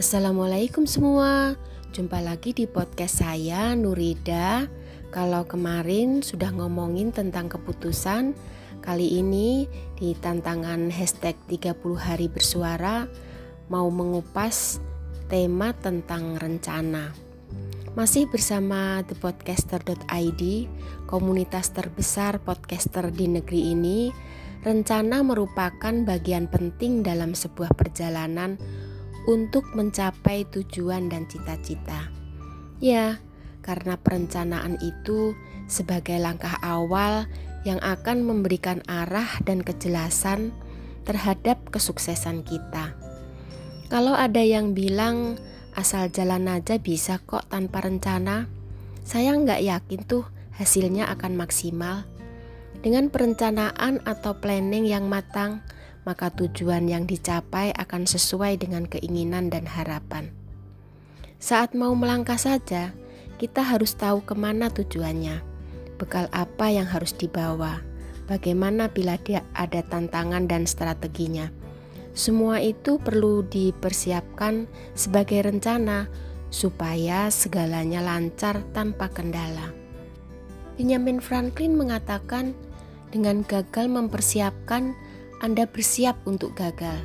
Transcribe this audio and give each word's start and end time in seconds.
Assalamualaikum 0.00 0.88
semua. 0.88 1.60
Jumpa 1.92 2.24
lagi 2.24 2.56
di 2.56 2.64
podcast 2.64 3.20
saya 3.20 3.76
Nurida. 3.76 4.64
Kalau 5.12 5.44
kemarin 5.44 6.24
sudah 6.24 6.56
ngomongin 6.56 7.12
tentang 7.12 7.52
keputusan 7.52 8.32
Kali 8.80 9.20
ini 9.20 9.68
di 10.00 10.16
tantangan 10.16 10.88
hashtag 10.88 11.36
30 11.52 11.76
hari 12.00 12.32
bersuara 12.32 13.12
Mau 13.68 13.92
mengupas 13.92 14.80
tema 15.28 15.76
tentang 15.76 16.40
rencana. 16.40 17.12
Masih 17.92 18.24
bersama 18.24 19.04
thepodcaster.id 19.04 20.42
Komunitas 21.12 21.76
terbesar 21.76 22.40
podcaster 22.40 23.12
di 23.12 23.28
negeri 23.28 23.76
ini. 23.76 24.08
Rencana 24.64 25.20
merupakan 25.20 25.92
bagian 26.08 26.48
penting 26.48 27.04
dalam 27.04 27.36
sebuah 27.36 27.76
perjalanan 27.76 28.56
untuk 29.30 29.70
mencapai 29.78 30.42
tujuan 30.50 31.06
dan 31.06 31.30
cita-cita. 31.30 32.10
Ya, 32.82 33.22
karena 33.62 33.94
perencanaan 33.94 34.82
itu 34.82 35.38
sebagai 35.70 36.18
langkah 36.18 36.58
awal 36.58 37.30
yang 37.62 37.78
akan 37.78 38.26
memberikan 38.26 38.82
arah 38.90 39.38
dan 39.46 39.62
kejelasan 39.62 40.50
terhadap 41.06 41.62
kesuksesan 41.70 42.42
kita. 42.42 42.98
Kalau 43.86 44.18
ada 44.18 44.42
yang 44.42 44.74
bilang 44.74 45.38
asal 45.78 46.10
jalan 46.10 46.50
aja 46.50 46.82
bisa 46.82 47.22
kok 47.22 47.46
tanpa 47.46 47.86
rencana, 47.86 48.50
saya 49.06 49.34
nggak 49.38 49.62
yakin 49.62 50.00
tuh 50.06 50.26
hasilnya 50.58 51.06
akan 51.14 51.38
maksimal. 51.38 52.02
Dengan 52.80 53.12
perencanaan 53.12 54.00
atau 54.08 54.40
planning 54.40 54.88
yang 54.88 55.06
matang, 55.06 55.60
maka 56.04 56.32
tujuan 56.32 56.88
yang 56.88 57.04
dicapai 57.04 57.72
akan 57.76 58.08
sesuai 58.08 58.60
dengan 58.60 58.88
keinginan 58.88 59.52
dan 59.52 59.68
harapan. 59.68 60.32
Saat 61.40 61.72
mau 61.72 61.92
melangkah 61.96 62.36
saja, 62.36 62.92
kita 63.40 63.64
harus 63.64 63.96
tahu 63.96 64.20
ke 64.20 64.36
mana 64.36 64.68
tujuannya, 64.68 65.40
bekal 65.96 66.28
apa 66.32 66.68
yang 66.68 66.84
harus 66.84 67.16
dibawa, 67.16 67.80
bagaimana 68.28 68.92
bila 68.92 69.16
dia 69.20 69.40
ada 69.56 69.80
tantangan 69.80 70.44
dan 70.44 70.68
strateginya. 70.68 71.48
Semua 72.12 72.60
itu 72.60 73.00
perlu 73.00 73.40
dipersiapkan 73.48 74.68
sebagai 74.92 75.48
rencana 75.48 76.10
supaya 76.50 77.30
segalanya 77.32 78.02
lancar 78.02 78.60
tanpa 78.76 79.08
kendala. 79.08 79.72
Benjamin 80.76 81.22
Franklin 81.22 81.78
mengatakan, 81.78 82.52
dengan 83.14 83.46
gagal 83.46 83.86
mempersiapkan, 83.88 84.92
Anda 85.40 85.64
bersiap 85.64 86.20
untuk 86.28 86.52
gagal. 86.52 87.00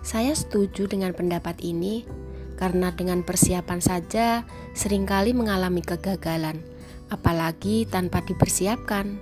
Saya 0.00 0.32
setuju 0.32 0.88
dengan 0.88 1.12
pendapat 1.12 1.60
ini 1.60 2.08
karena 2.56 2.96
dengan 2.96 3.20
persiapan 3.20 3.84
saja 3.84 4.48
sering 4.72 5.04
kali 5.04 5.36
mengalami 5.36 5.84
kegagalan, 5.84 6.64
apalagi 7.12 7.84
tanpa 7.84 8.24
dipersiapkan. 8.24 9.20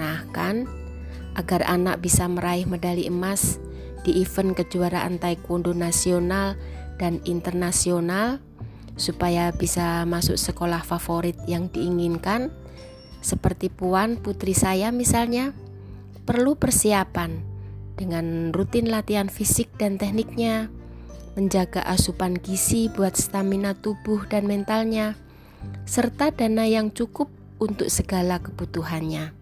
Nah, 0.00 0.24
kan, 0.32 0.64
agar 1.36 1.68
anak 1.68 2.00
bisa 2.00 2.24
meraih 2.24 2.64
medali 2.64 3.04
emas 3.04 3.60
di 4.08 4.24
event 4.24 4.56
kejuaraan 4.56 5.20
taekwondo 5.20 5.76
nasional 5.76 6.56
dan 6.96 7.20
internasional 7.28 8.40
supaya 8.96 9.52
bisa 9.52 10.08
masuk 10.08 10.40
sekolah 10.40 10.80
favorit 10.80 11.36
yang 11.44 11.68
diinginkan 11.68 12.56
seperti 13.20 13.68
puan 13.68 14.16
putri 14.16 14.56
saya 14.56 14.88
misalnya 14.96 15.52
perlu 16.24 16.56
persiapan 16.56 17.47
dengan 17.98 18.54
rutin 18.54 18.86
latihan 18.86 19.26
fisik 19.26 19.66
dan 19.76 19.98
tekniknya, 19.98 20.70
menjaga 21.34 21.82
asupan 21.82 22.38
gizi 22.38 22.86
buat 22.86 23.18
stamina 23.18 23.74
tubuh 23.74 24.22
dan 24.30 24.46
mentalnya, 24.46 25.18
serta 25.84 26.30
dana 26.30 26.64
yang 26.64 26.94
cukup 26.94 27.26
untuk 27.58 27.90
segala 27.90 28.38
kebutuhannya. 28.38 29.34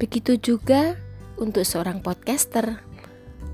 Begitu 0.00 0.40
juga 0.40 0.96
untuk 1.36 1.68
seorang 1.68 2.00
podcaster, 2.00 2.80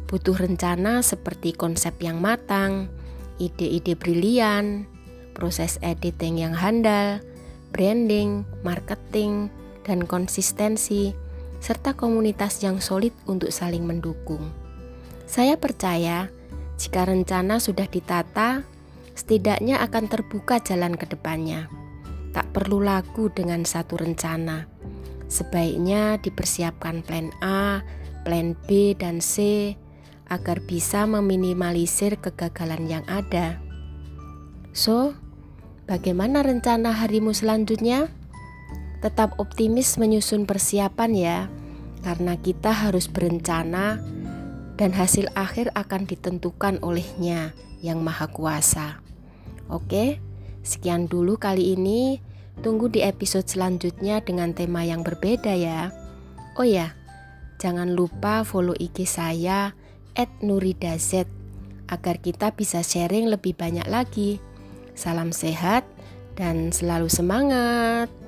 butuh 0.07 0.39
rencana 0.39 1.03
seperti 1.03 1.53
konsep 1.53 1.99
yang 1.99 2.23
matang, 2.23 2.89
ide-ide 3.43 3.99
brilian, 3.99 4.87
proses 5.35 5.83
editing 5.83 6.39
yang 6.39 6.55
handal, 6.55 7.19
branding, 7.75 8.47
marketing, 8.63 9.51
dan 9.83 10.05
konsistensi 10.07 11.15
serta 11.61 11.93
komunitas 11.93 12.65
yang 12.65 12.81
solid 12.81 13.13
untuk 13.29 13.53
saling 13.53 13.85
mendukung. 13.85 14.51
Saya 15.31 15.61
percaya, 15.61 16.33
jika 16.81 17.07
rencana 17.07 17.61
sudah 17.61 17.87
ditata, 17.87 18.65
setidaknya 19.15 19.79
akan 19.85 20.09
terbuka 20.09 20.59
jalan 20.65 20.97
ke 20.97 21.07
depannya. 21.07 21.69
Tak 22.33 22.51
perlu 22.57 22.81
lagu 22.81 23.29
dengan 23.31 23.63
satu 23.63 24.01
rencana. 24.01 24.67
Sebaiknya 25.31 26.19
dipersiapkan 26.19 27.07
plan 27.07 27.31
A, 27.45 27.85
plan 28.27 28.59
B, 28.67 28.99
dan 28.99 29.23
C 29.23 29.77
agar 30.31 30.63
bisa 30.63 31.05
meminimalisir 31.05 32.19
kegagalan 32.19 32.87
yang 32.87 33.05
ada. 33.11 33.59
So, 34.71 35.15
bagaimana 35.91 36.47
rencana 36.47 36.95
harimu 36.95 37.35
selanjutnya? 37.35 38.11
Tetap 39.01 39.41
optimis 39.41 39.97
menyusun 39.97 40.45
persiapan 40.45 41.13
ya, 41.17 41.39
karena 42.05 42.37
kita 42.37 42.69
harus 42.69 43.09
berencana 43.09 44.01
dan 44.77 44.93
hasil 44.93 45.29
akhir 45.37 45.73
akan 45.77 46.05
ditentukan 46.09 46.81
olehnya 46.85 47.53
yang 47.81 48.05
maha 48.05 48.29
kuasa. 48.29 49.01
Oke, 49.73 50.21
sekian 50.61 51.09
dulu 51.09 51.41
kali 51.41 51.77
ini. 51.77 52.21
Tunggu 52.61 52.93
di 52.93 53.01
episode 53.01 53.49
selanjutnya 53.49 54.21
dengan 54.21 54.53
tema 54.53 54.85
yang 54.85 55.01
berbeda 55.01 55.57
ya. 55.57 55.89
Oh 56.61 56.67
ya, 56.69 56.93
jangan 57.57 57.97
lupa 57.97 58.45
follow 58.45 58.77
IG 58.77 59.09
saya 59.09 59.73
@nuridaz 60.45 61.25
agar 61.89 62.21
kita 62.21 62.53
bisa 62.53 62.85
sharing 62.85 63.33
lebih 63.33 63.57
banyak 63.57 63.89
lagi. 63.89 64.45
Salam 64.93 65.33
sehat 65.33 65.89
dan 66.37 66.69
selalu 66.69 67.09
semangat. 67.09 68.20